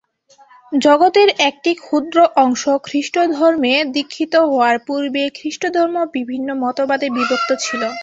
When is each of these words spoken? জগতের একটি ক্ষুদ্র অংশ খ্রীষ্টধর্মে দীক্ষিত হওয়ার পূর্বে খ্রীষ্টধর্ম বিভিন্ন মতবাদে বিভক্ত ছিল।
জগতের 0.71 1.29
একটি 1.47 1.71
ক্ষুদ্র 1.81 2.17
অংশ 2.37 2.63
খ্রীষ্টধর্মে 2.83 3.73
দীক্ষিত 3.95 4.33
হওয়ার 4.45 4.75
পূর্বে 4.87 5.23
খ্রীষ্টধর্ম 5.37 5.95
বিভিন্ন 6.15 6.49
মতবাদে 6.63 7.07
বিভক্ত 7.17 7.49
ছিল। 7.63 7.81